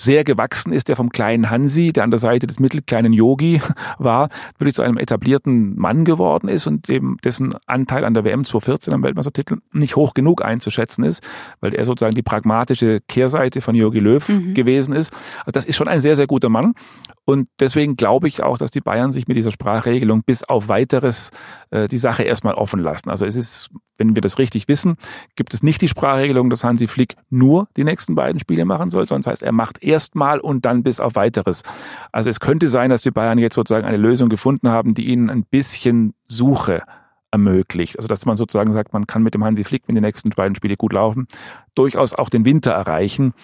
[0.00, 3.60] sehr gewachsen ist, der vom kleinen Hansi, der an der Seite des mittelkleinen Yogi
[3.98, 4.28] war,
[4.58, 8.92] wirklich zu einem etablierten Mann geworden ist und dem, dessen Anteil an der WM 2014
[8.92, 11.22] am Weltmeistertitel nicht hoch genug einzuschätzen ist,
[11.60, 14.54] weil er sozusagen die pragmatische Kehrseite von Yogi Löw mhm.
[14.54, 15.12] gewesen ist.
[15.40, 16.74] Also das ist schon ein sehr, sehr guter Mann.
[17.24, 21.30] Und deswegen glaube ich auch, dass die Bayern sich mit dieser Sprachregelung bis auf weiteres
[21.70, 23.10] äh, die Sache erstmal offen lassen.
[23.10, 24.96] Also es ist, wenn wir das richtig wissen,
[25.36, 29.06] gibt es nicht die Sprachregelung, dass Hansi Flick nur die nächsten beiden Spiele machen soll,
[29.06, 31.62] sondern das heißt, er macht erstmal und dann bis auf weiteres.
[32.12, 35.30] Also es könnte sein, dass die Bayern jetzt sozusagen eine Lösung gefunden haben, die ihnen
[35.30, 36.82] ein bisschen Suche
[37.30, 37.98] ermöglicht.
[37.98, 40.54] Also dass man sozusagen sagt, man kann mit dem Hansi Flick, wenn die nächsten beiden
[40.54, 41.26] Spiele gut laufen,
[41.74, 43.34] durchaus auch den Winter erreichen.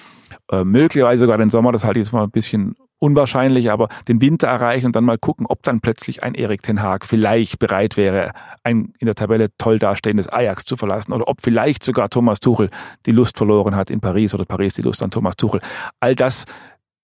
[0.50, 4.20] Äh, möglicherweise sogar den Sommer, das halte ich jetzt mal ein bisschen unwahrscheinlich, aber den
[4.20, 7.96] Winter erreichen und dann mal gucken, ob dann plötzlich ein Erik Ten Haag vielleicht bereit
[7.96, 8.32] wäre,
[8.62, 12.70] ein in der Tabelle toll dastehendes Ajax zu verlassen oder ob vielleicht sogar Thomas Tuchel
[13.06, 15.60] die Lust verloren hat in Paris oder Paris die Lust an Thomas Tuchel.
[15.98, 16.44] All das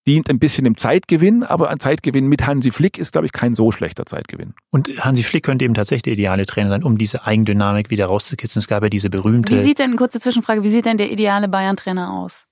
[0.07, 3.55] dient ein bisschen dem Zeitgewinn, aber ein Zeitgewinn mit Hansi Flick ist, glaube ich, kein
[3.55, 4.55] so schlechter Zeitgewinn.
[4.71, 8.61] Und Hansi Flick könnte eben tatsächlich der ideale Trainer sein, um diese Eigendynamik wieder rauszukitzeln.
[8.61, 9.53] Es gab ja diese berühmte...
[9.53, 12.47] Wie sieht denn, kurze Zwischenfrage, wie sieht denn der ideale Bayern-Trainer aus?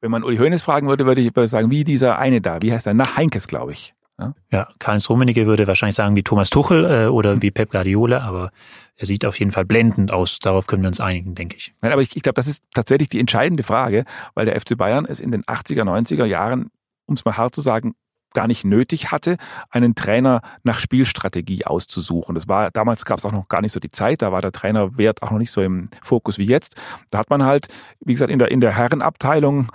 [0.00, 2.72] Wenn man Uli Hoeneß fragen würde, würde ich würde sagen, wie dieser eine da, wie
[2.72, 2.94] heißt er?
[2.94, 3.94] Nach Heinkes, glaube ich.
[4.18, 8.20] Ja, ja Karl-Heinz Rummenigge würde wahrscheinlich sagen wie Thomas Tuchel äh, oder wie Pep Guardiola,
[8.20, 8.50] aber
[8.96, 10.38] er sieht auf jeden Fall blendend aus.
[10.38, 11.74] Darauf können wir uns einigen, denke ich.
[11.80, 15.06] Nein, aber ich, ich glaube, das ist tatsächlich die entscheidende Frage, weil der FC Bayern
[15.06, 16.70] es in den 80er, 90er Jahren,
[17.06, 17.94] um es mal hart zu sagen,
[18.34, 19.36] gar nicht nötig hatte,
[19.70, 22.34] einen Trainer nach Spielstrategie auszusuchen.
[22.34, 24.52] Das war damals gab es auch noch gar nicht so die Zeit, da war der
[24.52, 26.76] Trainerwert auch noch nicht so im Fokus wie jetzt.
[27.10, 27.68] Da hat man halt,
[28.00, 29.68] wie gesagt, in der in der Herrenabteilung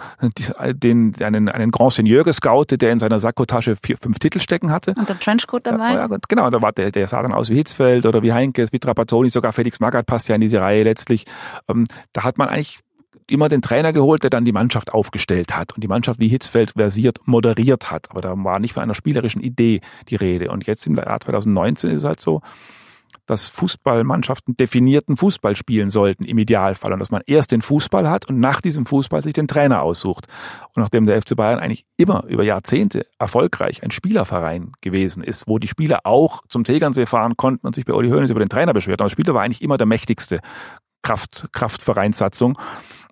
[0.73, 4.93] den einen einen Grand Seigneur gescoutet, der in seiner Sakkotasche vier, fünf Titel stecken hatte.
[4.97, 5.93] Und der Trenchcoat dabei?
[5.93, 8.79] Ja, genau, da war der, der sah dann aus wie Hitzfeld oder wie Heinkes, wie
[8.79, 11.25] Trapattoni, sogar Felix Magath passt ja in diese Reihe letztlich.
[11.67, 12.79] Ähm, da hat man eigentlich
[13.27, 16.71] immer den Trainer geholt, der dann die Mannschaft aufgestellt hat und die Mannschaft wie Hitzfeld
[16.71, 18.09] versiert, moderiert hat.
[18.11, 20.51] Aber da war nicht von einer spielerischen Idee die Rede.
[20.51, 22.41] Und jetzt im Jahr 2019 ist es halt so,
[23.25, 28.29] dass Fußballmannschaften definierten Fußball spielen sollten im Idealfall und dass man erst den Fußball hat
[28.29, 30.27] und nach diesem Fußball sich den Trainer aussucht.
[30.75, 35.57] Und nachdem der FC Bayern eigentlich immer über Jahrzehnte erfolgreich ein Spielerverein gewesen ist, wo
[35.57, 38.73] die Spieler auch zum Tegernsee fahren konnten und sich bei Uli Hoeneß über den Trainer
[38.73, 40.39] beschwert haben, der Spieler war eigentlich immer der mächtigste
[41.01, 42.57] Kraft, Kraftvereinssatzung.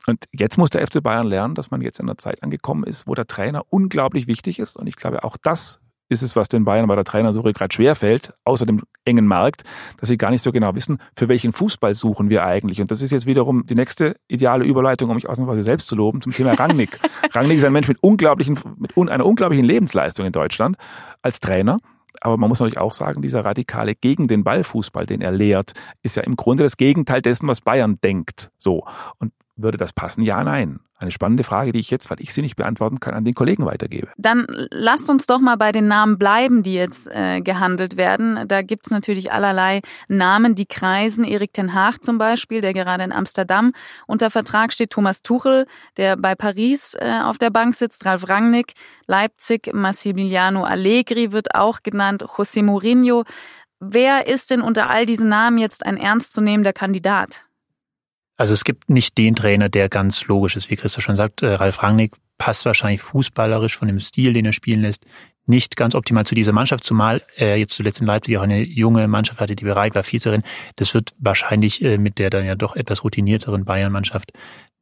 [0.07, 3.07] Und jetzt muss der FC Bayern lernen, dass man jetzt in einer Zeit angekommen ist,
[3.07, 4.77] wo der Trainer unglaublich wichtig ist.
[4.77, 8.33] Und ich glaube, auch das ist es, was den Bayern bei der Trainersuche gerade schwerfällt,
[8.43, 9.63] außer dem engen Markt,
[9.99, 12.81] dass sie gar nicht so genau wissen, für welchen Fußball suchen wir eigentlich.
[12.81, 16.21] Und das ist jetzt wiederum die nächste ideale Überleitung, um mich ausnahmsweise selbst zu loben,
[16.21, 16.99] zum Thema Rangnick.
[17.31, 20.77] Rangnick ist ein Mensch mit, unglaublichen, mit einer unglaublichen Lebensleistung in Deutschland
[21.21, 21.79] als Trainer.
[22.21, 26.15] Aber man muss natürlich auch sagen, dieser radikale gegen den Ballfußball, den er lehrt, ist
[26.15, 28.51] ja im Grunde das Gegenteil dessen, was Bayern denkt.
[28.59, 28.85] So.
[29.17, 30.23] Und würde das passen?
[30.23, 30.79] Ja, nein.
[31.03, 33.65] Eine spannende Frage, die ich jetzt, weil ich sie nicht beantworten kann, an den Kollegen
[33.65, 34.07] weitergebe.
[34.17, 38.47] Dann lasst uns doch mal bei den Namen bleiben, die jetzt äh, gehandelt werden.
[38.47, 41.25] Da gibt es natürlich allerlei Namen, die kreisen.
[41.25, 43.73] Erik Ten Haag zum Beispiel, der gerade in Amsterdam
[44.07, 44.91] unter Vertrag steht.
[44.91, 45.65] Thomas Tuchel,
[45.97, 48.05] der bei Paris äh, auf der Bank sitzt.
[48.05, 48.73] Ralf Rangnick,
[49.05, 49.71] Leipzig.
[49.73, 52.23] Massimiliano Allegri wird auch genannt.
[52.23, 53.23] José Mourinho.
[53.81, 57.45] Wer ist denn unter all diesen Namen jetzt ein ernstzunehmender Kandidat?
[58.37, 61.43] Also es gibt nicht den Trainer, der ganz logisch ist, wie Christoph schon sagt.
[61.43, 65.05] Äh, Ralf Rangnick passt wahrscheinlich fußballerisch von dem Stil, den er spielen lässt,
[65.45, 69.07] nicht ganz optimal zu dieser Mannschaft, zumal er jetzt zuletzt in Leipzig auch eine junge
[69.07, 70.43] Mannschaft hatte, die bereit war, Vizerin.
[70.77, 74.31] Das wird wahrscheinlich äh, mit der dann ja doch etwas routinierteren Bayern-Mannschaft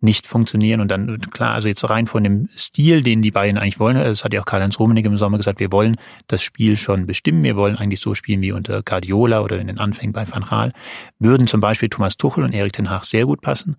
[0.01, 0.81] nicht funktionieren.
[0.81, 4.23] Und dann, klar, also jetzt rein von dem Stil, den die Bayern eigentlich wollen, das
[4.23, 5.95] hat ja auch Karl-Heinz Rummenigge im Sommer gesagt, wir wollen
[6.27, 9.77] das Spiel schon bestimmen, wir wollen eigentlich so spielen wie unter Guardiola oder in den
[9.77, 10.73] Anfängen bei Van Gaal,
[11.19, 13.77] würden zum Beispiel Thomas Tuchel und Erik Ten Haag sehr gut passen,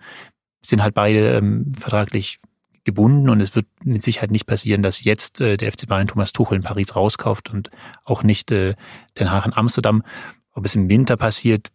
[0.62, 2.38] sind halt beide ähm, vertraglich
[2.84, 6.32] gebunden und es wird mit Sicherheit nicht passieren, dass jetzt äh, der FC Bayern Thomas
[6.32, 7.70] Tuchel in Paris rauskauft und
[8.04, 8.74] auch nicht äh,
[9.18, 10.02] Den Haag in Amsterdam.
[10.52, 11.68] Ob es im Winter passiert,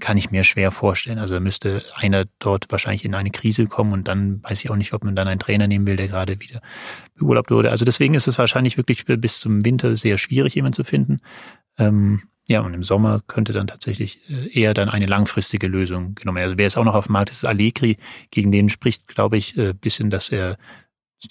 [0.00, 1.18] kann ich mir schwer vorstellen.
[1.18, 4.76] Also da müsste einer dort wahrscheinlich in eine Krise kommen und dann weiß ich auch
[4.76, 6.60] nicht, ob man dann einen Trainer nehmen will, der gerade wieder
[7.14, 7.70] beurlaubt wurde.
[7.70, 11.20] Also deswegen ist es wahrscheinlich wirklich bis zum Winter sehr schwierig, jemanden zu finden.
[11.78, 16.36] Ähm, ja, und im Sommer könnte dann tatsächlich äh, eher dann eine langfristige Lösung genommen
[16.36, 16.50] werden.
[16.50, 17.96] Also wer ist auch noch auf dem Markt, ist Allegri.
[18.30, 20.56] Gegen den spricht, glaube ich, ein äh, bisschen, dass er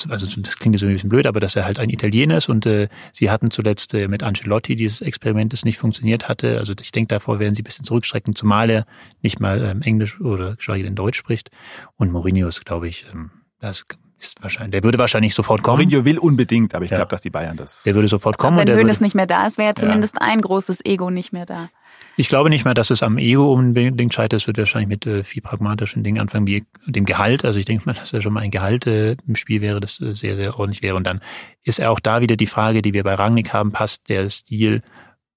[0.09, 2.65] also das klingt so ein bisschen blöd, aber dass er halt ein Italiener ist und
[2.65, 6.57] äh, sie hatten zuletzt äh, mit Ancelotti dieses Experiment, das nicht funktioniert hatte.
[6.57, 8.85] Also ich denke, davor werden sie ein bisschen zurückstrecken, zumal er
[9.21, 11.51] nicht mal ähm, Englisch oder geschweige denn Deutsch spricht.
[11.97, 13.85] Und Mourinho ist, glaube ich, ähm, das
[14.19, 15.83] ist wahrscheinlich, der würde wahrscheinlich sofort kommen.
[15.83, 16.97] Mourinho will unbedingt, aber ich ja.
[16.97, 17.83] glaube, dass die Bayern das.
[17.83, 18.59] Der würde sofort kommen.
[18.59, 21.45] Aber wenn Hönes nicht mehr da ist, wäre ja zumindest ein großes Ego nicht mehr
[21.45, 21.69] da.
[22.17, 24.41] Ich glaube nicht mehr, dass es am Ego unbedingt scheitert.
[24.41, 27.43] Es wird wahrscheinlich mit äh, viel pragmatischen Dingen anfangen, wie dem Gehalt.
[27.43, 29.99] Also ich denke mal, dass er schon mal ein Gehalt äh, im Spiel wäre, das
[29.99, 30.95] äh, sehr, sehr ordentlich wäre.
[30.95, 31.21] Und dann
[31.63, 34.81] ist er auch da wieder die Frage, die wir bei Rangnick haben, passt der Stil,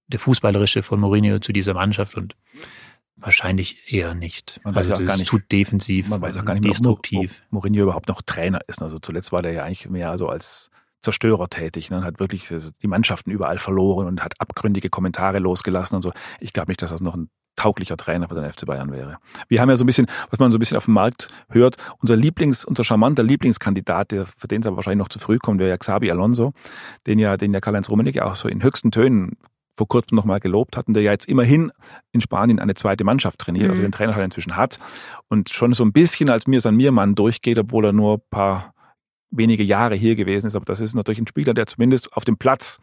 [0.06, 2.36] der Fußballerische von Mourinho zu dieser Mannschaft und
[3.20, 4.60] Wahrscheinlich eher nicht.
[4.62, 7.42] Man also weiß auch gar nicht, zu defensiv, man weiß auch gar nicht, destruktiv.
[7.46, 8.80] Ob Mourinho überhaupt noch Trainer ist.
[8.80, 11.90] Also zuletzt war der ja eigentlich mehr so als Zerstörer tätig.
[11.90, 12.02] Ne?
[12.02, 12.48] Hat wirklich
[12.82, 16.12] die Mannschaften überall verloren und hat abgründige Kommentare losgelassen und so.
[16.40, 19.18] Ich glaube nicht, dass das noch ein tauglicher Trainer für den FC Bayern wäre.
[19.48, 21.76] Wir haben ja so ein bisschen, was man so ein bisschen auf dem Markt hört,
[21.98, 25.58] unser Lieblings, unser charmanter Lieblingskandidat, der für den es aber wahrscheinlich noch zu früh kommt,
[25.58, 26.52] wäre ja Xabi Alonso,
[27.06, 29.36] den ja, den ja Karl-Heinz Rummenigge auch so in höchsten Tönen
[29.76, 31.72] vor kurzem nochmal gelobt hatten, der ja jetzt immerhin
[32.12, 33.86] in Spanien eine zweite Mannschaft trainiert, also mhm.
[33.86, 34.78] also den Trainer halt inzwischen hat
[35.28, 38.22] und schon so ein bisschen als mir san mir Mann durchgeht, obwohl er nur ein
[38.30, 38.74] paar
[39.30, 40.54] wenige Jahre hier gewesen ist.
[40.54, 42.80] Aber das ist natürlich ein Spieler, der zumindest auf dem Platz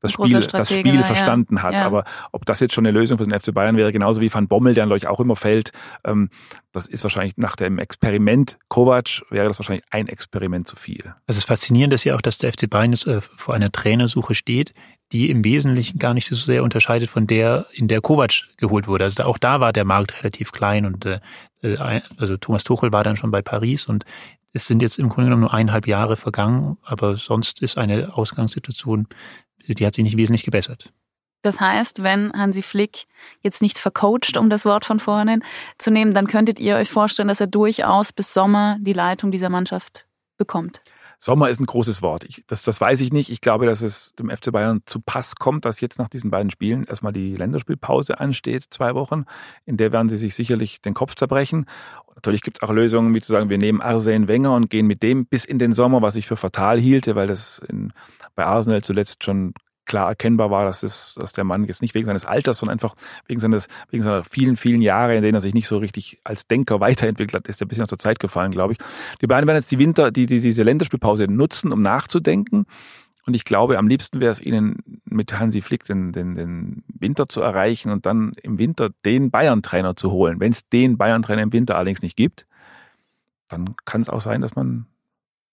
[0.00, 1.62] das Spiel, das Spiel verstanden ja.
[1.62, 1.74] hat.
[1.74, 1.86] Ja.
[1.86, 4.46] Aber ob das jetzt schon eine Lösung für den FC Bayern wäre, genauso wie Van
[4.46, 5.72] Bommel, der euch auch immer fällt,
[6.04, 6.30] ähm,
[6.72, 11.14] das ist wahrscheinlich nach dem Experiment Kovac wäre das wahrscheinlich ein Experiment zu viel.
[11.26, 14.34] Es ist faszinierend, dass ja auch, dass der FC Bayern jetzt äh, vor einer Trainersuche
[14.34, 14.72] steht,
[15.10, 19.04] die im Wesentlichen gar nicht so sehr unterscheidet von der, in der Kovac geholt wurde.
[19.04, 21.20] Also auch da war der Markt relativ klein und äh,
[21.62, 24.04] äh also Thomas Tuchel war dann schon bei Paris und
[24.58, 29.06] es sind jetzt im Grunde genommen nur eineinhalb Jahre vergangen, aber sonst ist eine Ausgangssituation,
[29.68, 30.92] die hat sich nicht wesentlich gebessert.
[31.42, 33.04] Das heißt, wenn Hansi Flick
[33.40, 35.44] jetzt nicht vercoacht, um das Wort von vorhin
[35.78, 39.48] zu nehmen, dann könntet ihr euch vorstellen, dass er durchaus bis Sommer die Leitung dieser
[39.48, 40.80] Mannschaft bekommt.
[41.20, 42.24] Sommer ist ein großes Wort.
[42.24, 43.30] Ich, das, das weiß ich nicht.
[43.30, 46.50] Ich glaube, dass es dem FC Bayern zu Pass kommt, dass jetzt nach diesen beiden
[46.50, 49.24] Spielen erstmal die Länderspielpause ansteht, zwei Wochen.
[49.66, 51.66] In der werden sie sich sicherlich den Kopf zerbrechen.
[52.14, 55.02] Natürlich gibt es auch Lösungen, wie zu sagen, wir nehmen Arsene Wenger und gehen mit
[55.02, 57.92] dem bis in den Sommer, was ich für fatal hielte, weil das in,
[58.36, 59.54] bei Arsenal zuletzt schon
[59.88, 62.94] klar erkennbar war, dass, es, dass der Mann jetzt nicht wegen seines Alters, sondern einfach
[63.26, 66.46] wegen, seines, wegen seiner vielen, vielen Jahre, in denen er sich nicht so richtig als
[66.46, 68.78] Denker weiterentwickelt hat, ist er ein bisschen aus der Zeit gefallen, glaube ich.
[69.20, 72.66] Die beiden werden jetzt die Winter, die, die, diese Länderspielpause nutzen, um nachzudenken.
[73.26, 77.28] Und ich glaube, am liebsten wäre es ihnen mit Hansi Flick den, den, den Winter
[77.28, 80.40] zu erreichen und dann im Winter den Bayern-Trainer zu holen.
[80.40, 82.46] Wenn es den Bayern-Trainer im Winter allerdings nicht gibt,
[83.48, 84.86] dann kann es auch sein, dass man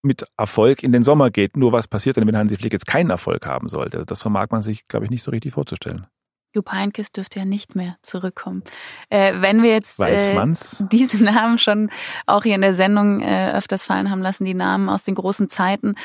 [0.05, 1.57] mit Erfolg in den Sommer geht.
[1.57, 4.05] Nur was passiert denn, wenn Hansi Flick jetzt keinen Erfolg haben sollte?
[4.05, 6.07] Das vermag man sich, glaube ich, nicht so richtig vorzustellen.
[6.55, 8.63] Jupp Heynckes dürfte ja nicht mehr zurückkommen.
[9.09, 10.53] Äh, wenn wir jetzt äh,
[10.91, 11.89] diese Namen schon
[12.25, 15.49] auch hier in der Sendung äh, öfters fallen haben lassen, die Namen aus den großen
[15.49, 15.95] Zeiten,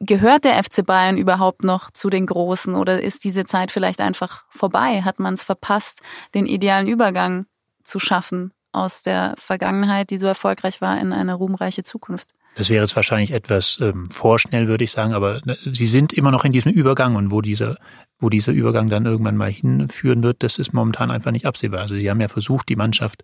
[0.00, 4.44] gehört der FC Bayern überhaupt noch zu den Großen oder ist diese Zeit vielleicht einfach
[4.48, 5.02] vorbei?
[5.02, 6.00] Hat man es verpasst,
[6.34, 7.44] den idealen Übergang
[7.84, 12.34] zu schaffen aus der Vergangenheit, die so erfolgreich war, in eine ruhmreiche Zukunft?
[12.58, 16.32] Das wäre jetzt wahrscheinlich etwas ähm, vorschnell, würde ich sagen, aber ne, sie sind immer
[16.32, 17.76] noch in diesem Übergang und wo dieser,
[18.18, 21.82] wo dieser Übergang dann irgendwann mal hinführen wird, das ist momentan einfach nicht absehbar.
[21.82, 23.22] Also sie haben ja versucht, die Mannschaft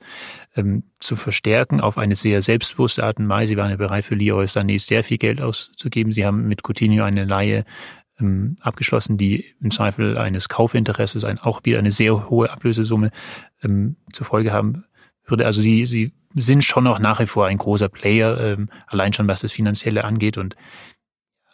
[0.54, 3.48] ähm, zu verstärken auf eine sehr selbstbewusste Art und Weise.
[3.48, 6.12] Sie waren ja bereit für Leroy Sané sehr viel Geld auszugeben.
[6.12, 7.64] Sie haben mit Coutinho eine Laie
[8.20, 13.10] ähm, abgeschlossen, die im Zweifel eines Kaufinteresses ein, auch wieder eine sehr hohe Ablösesumme
[13.64, 14.84] ähm, zur Folge haben
[15.26, 15.44] würde.
[15.44, 19.28] Also sie, sie sind schon noch nach wie vor ein großer Player, ähm, allein schon
[19.28, 20.36] was das Finanzielle angeht.
[20.36, 20.56] Und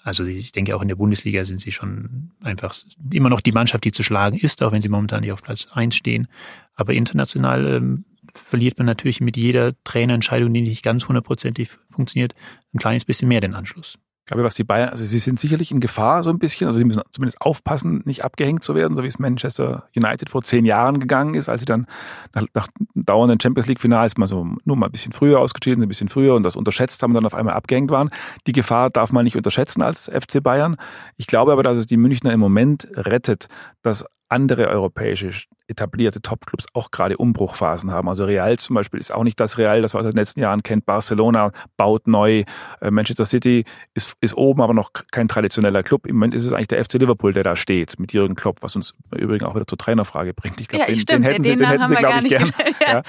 [0.03, 2.75] also ich denke auch in der Bundesliga sind sie schon einfach
[3.12, 5.69] immer noch die Mannschaft, die zu schlagen ist, auch wenn sie momentan nicht auf Platz
[5.73, 6.29] eins stehen.
[6.75, 12.35] Aber international ähm, verliert man natürlich mit jeder Trainerentscheidung, die nicht ganz hundertprozentig funktioniert,
[12.73, 13.99] ein kleines bisschen mehr den Anschluss
[14.31, 16.85] glaube, was die Bayern, also sie sind sicherlich in Gefahr so ein bisschen, also sie
[16.85, 21.01] müssen zumindest aufpassen, nicht abgehängt zu werden, so wie es Manchester United vor zehn Jahren
[21.01, 21.87] gegangen ist, als sie dann
[22.33, 25.88] nach, nach dauernden Champions League Finals mal so nur mal ein bisschen früher ausgeschieden, ein
[25.88, 28.11] bisschen früher und das unterschätzt haben und dann auf einmal abgehängt waren.
[28.47, 30.77] Die Gefahr darf man nicht unterschätzen als FC Bayern.
[31.16, 33.49] Ich glaube aber, dass es die Münchner im Moment rettet,
[33.83, 35.31] dass andere europäische
[35.66, 38.09] etablierte Topclubs auch gerade Umbruchphasen haben.
[38.09, 40.62] Also Real zum Beispiel ist auch nicht das Real, das man aus den letzten Jahren
[40.62, 40.85] kennt.
[40.85, 42.45] Barcelona baut neu.
[42.81, 43.64] Äh, Manchester City
[43.95, 46.07] ist, ist oben, aber noch kein traditioneller Club.
[46.07, 48.75] Im Moment ist es eigentlich der FC Liverpool, der da steht mit Jürgen Klopp, was
[48.75, 50.61] uns übrigens auch wieder zur Trainerfrage bringt.
[50.61, 52.51] Ich glaube, ja, den, den, hätten den sie, den hätten sie glaube ich, gern.
[52.87, 53.03] Ja.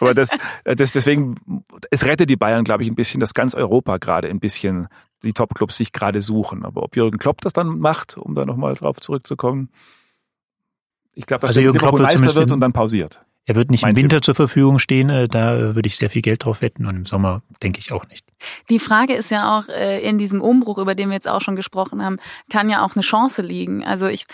[0.00, 1.36] Aber das, äh, das, deswegen,
[1.90, 4.88] es rettet die Bayern, glaube ich, ein bisschen, dass ganz Europa gerade ein bisschen
[5.22, 6.64] die Topclubs sich gerade suchen.
[6.64, 9.68] Aber ob Jürgen Klopp das dann macht, um da nochmal drauf zurückzukommen,
[11.14, 13.22] ich glaube, dass also Jürgen Klopp Meister wird und dann pausiert.
[13.46, 14.26] Er wird nicht mein im Winter Tipp.
[14.26, 17.04] zur Verfügung stehen, äh, da äh, würde ich sehr viel Geld drauf wetten und im
[17.04, 18.24] Sommer denke ich auch nicht.
[18.68, 21.56] Die Frage ist ja auch, äh, in diesem Umbruch, über den wir jetzt auch schon
[21.56, 22.18] gesprochen haben,
[22.50, 23.84] kann ja auch eine Chance liegen.
[23.84, 24.26] Also ich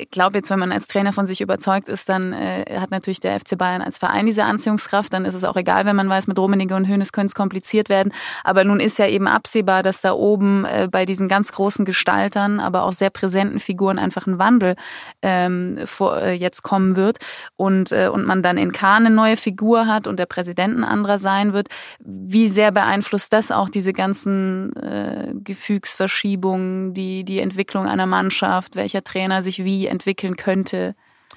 [0.00, 3.20] ich glaube jetzt, wenn man als Trainer von sich überzeugt ist, dann äh, hat natürlich
[3.20, 5.12] der FC Bayern als Verein diese Anziehungskraft.
[5.12, 7.88] Dann ist es auch egal, wenn man weiß, mit Rummenigge und Hönes könnte es kompliziert
[7.88, 8.12] werden.
[8.44, 12.60] Aber nun ist ja eben absehbar, dass da oben äh, bei diesen ganz großen Gestaltern,
[12.60, 14.76] aber auch sehr präsenten Figuren einfach ein Wandel
[15.22, 17.18] ähm, vor, äh, jetzt kommen wird
[17.56, 20.84] und äh, und man dann in Kahn eine neue Figur hat und der Präsident ein
[20.84, 21.68] anderer sein wird.
[22.00, 29.02] Wie sehr beeinflusst das auch diese ganzen äh, Gefügsverschiebungen, die die Entwicklung einer Mannschaft, welcher
[29.02, 30.94] Trainer sich wie entwickeln könnte?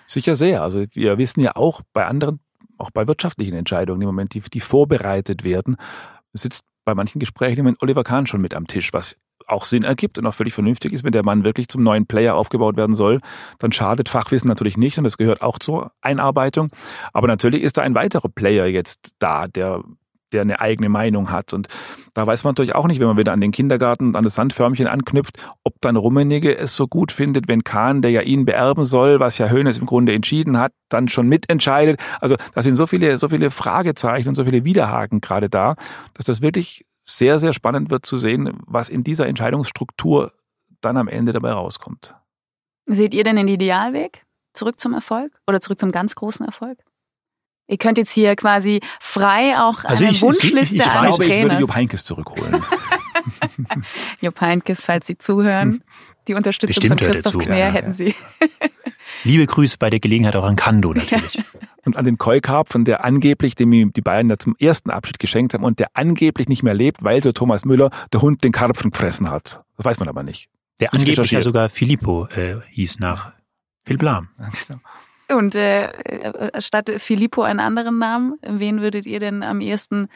[0.07, 0.61] Sicher sehr.
[0.61, 2.39] Also wir wissen ja auch bei anderen,
[2.77, 5.77] auch bei wirtschaftlichen Entscheidungen im Moment, die, die vorbereitet werden,
[6.33, 10.17] sitzt bei manchen Gesprächen Moment Oliver Kahn schon mit am Tisch, was auch Sinn ergibt
[10.17, 13.19] und auch völlig vernünftig ist, wenn der Mann wirklich zum neuen Player aufgebaut werden soll,
[13.59, 16.69] dann schadet Fachwissen natürlich nicht und das gehört auch zur Einarbeitung.
[17.11, 19.83] Aber natürlich ist da ein weiterer Player jetzt da, der
[20.33, 21.53] der eine eigene Meinung hat.
[21.53, 21.67] Und
[22.13, 24.35] da weiß man natürlich auch nicht, wenn man wieder an den Kindergarten und an das
[24.35, 28.83] Sandförmchen anknüpft, ob dann Rummenigge es so gut findet, wenn Kahn, der ja ihn beerben
[28.83, 32.01] soll, was ja Hönes im Grunde entschieden hat, dann schon mitentscheidet.
[32.19, 35.75] Also da sind so viele, so viele Fragezeichen und so viele Widerhaken gerade da,
[36.13, 40.31] dass das wirklich sehr, sehr spannend wird zu sehen, was in dieser Entscheidungsstruktur
[40.81, 42.15] dann am Ende dabei rauskommt.
[42.85, 46.79] Seht ihr denn den Idealweg zurück zum Erfolg oder zurück zum ganz großen Erfolg?
[47.67, 51.15] Ihr könnt jetzt hier quasi frei auch also eine ich, Wunschliste ich, ich, ich eines
[51.15, 51.37] glaube, Trainers.
[51.37, 52.63] Ich würde Jupp Heinkes zurückholen.
[54.21, 55.83] Jupp Heinkes, falls Sie zuhören,
[56.27, 58.13] die Unterstützung Bestimmt von Christoph Knär ja, hätten Sie.
[59.23, 61.35] Liebe Grüße bei der Gelegenheit auch an Kando natürlich.
[61.35, 61.43] Ja.
[61.85, 65.53] Und an den Keukarp, von der angeblich, dem die Bayern da zum ersten Abschied geschenkt
[65.53, 68.91] haben und der angeblich nicht mehr lebt, weil so Thomas Müller der Hund den Karpfen
[68.91, 69.63] gefressen hat.
[69.75, 70.47] Das weiß man aber nicht.
[70.79, 73.33] Der angeblich ja sogar Filippo äh, hieß nach
[73.85, 74.29] Phil Blam.
[74.39, 74.79] Ja, genau.
[75.29, 80.09] Und äh, äh, statt Filippo einen anderen Namen, wen würdet ihr denn am ehesten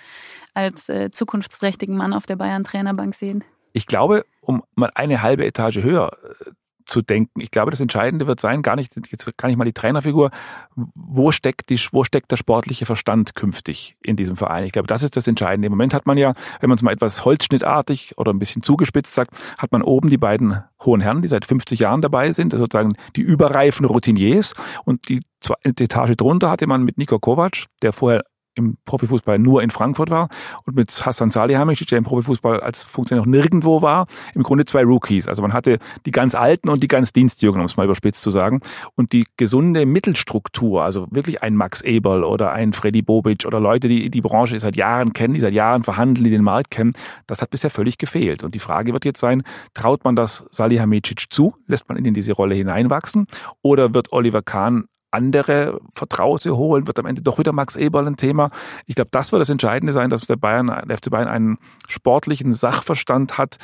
[0.54, 3.44] als äh, zukunftsträchtigen Mann auf der Bayern-Trainerbank sehen?
[3.74, 6.52] Ich glaube, um mal eine halbe Etage höher äh,
[6.88, 7.42] zu denken.
[7.42, 10.32] Ich glaube, das Entscheidende wird sein, gar nicht, jetzt gar nicht mal die Trainerfigur,
[10.76, 14.64] wo steckt, die, wo steckt der sportliche Verstand künftig in diesem Verein?
[14.64, 15.68] Ich glaube, das ist das Entscheidende.
[15.68, 19.14] Im Moment hat man ja, wenn man es mal etwas holzschnittartig oder ein bisschen zugespitzt
[19.14, 22.94] sagt, hat man oben die beiden hohen Herren, die seit 50 Jahren dabei sind, sozusagen
[23.16, 24.54] die überreifen Routiniers
[24.86, 28.24] und die zweite Etage drunter hatte man mit Niko Kovac, der vorher
[28.58, 30.30] im Profifußball nur in Frankfurt war
[30.66, 34.84] und mit Hassan Salihamidzic, der im Profifußball als Funktionär noch nirgendwo war, im Grunde zwei
[34.84, 35.28] Rookies.
[35.28, 38.32] Also man hatte die ganz Alten und die ganz Dienstjungen, um es mal überspitzt zu
[38.32, 38.62] sagen.
[38.96, 43.88] Und die gesunde Mittelstruktur, also wirklich ein Max Eberl oder ein Freddy Bobic oder Leute,
[43.88, 46.94] die die Branche seit Jahren kennen, die seit Jahren verhandeln, die den Markt kennen,
[47.28, 48.44] das hat bisher völlig gefehlt.
[48.44, 49.44] Und die Frage wird jetzt sein,
[49.74, 51.54] traut man das Salihamidzic zu?
[51.68, 53.28] Lässt man ihn in diese Rolle hineinwachsen?
[53.62, 58.18] Oder wird Oliver Kahn andere Vertraute holen, wird am Ende doch wieder Max Eberl ein
[58.18, 58.50] Thema.
[58.86, 62.54] Ich glaube, das wird das Entscheidende sein, dass der Bayern, der FC Bayern einen sportlichen
[62.54, 63.58] Sachverstand hat,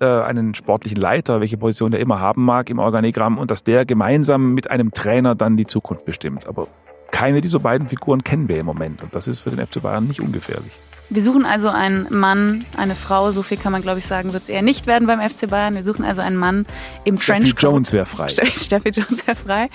[0.00, 3.86] äh, einen sportlichen Leiter, welche Position der immer haben mag im Organigramm und dass der
[3.86, 6.46] gemeinsam mit einem Trainer dann die Zukunft bestimmt.
[6.46, 6.68] Aber
[7.10, 10.06] keine dieser beiden Figuren kennen wir im Moment und das ist für den FC Bayern
[10.06, 10.72] nicht ungefährlich.
[11.10, 14.44] Wir suchen also einen Mann, eine Frau, so viel kann man glaube ich sagen, wird
[14.44, 15.74] es eher nicht werden beim FC Bayern.
[15.74, 16.66] Wir suchen also einen Mann
[17.04, 17.50] im Trenchcoat.
[17.58, 18.28] Steffi Jones wäre frei.
[18.28, 19.68] Steffi Jones wäre frei.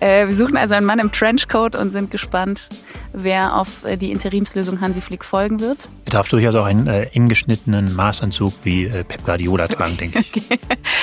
[0.00, 2.68] Äh, wir suchen also einen Mann im Trenchcoat und sind gespannt,
[3.12, 5.88] wer auf äh, die Interimslösung Hansi Flick folgen wird.
[6.06, 10.20] Er darf durchaus auch einen äh, eng geschnittenen Maßanzug wie äh, Pep Guardiola tragen, denke
[10.20, 10.30] ich.
[10.40, 10.58] Okay.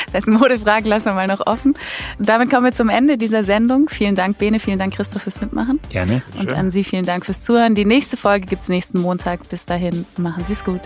[0.08, 1.74] Das heißt, Modefragen lassen wir mal noch offen.
[2.18, 3.90] Und damit kommen wir zum Ende dieser Sendung.
[3.90, 5.80] Vielen Dank, Bene, vielen Dank, Christoph, fürs Mitmachen.
[5.90, 6.22] Gerne.
[6.40, 7.76] Und an Sie vielen Dank fürs Zuhören.
[7.76, 9.48] Die nächste Folge gibt es nächsten Montag.
[9.50, 10.82] Bis dahin, machen Sie es gut.